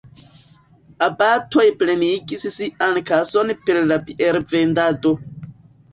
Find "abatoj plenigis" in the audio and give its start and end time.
1.07-2.47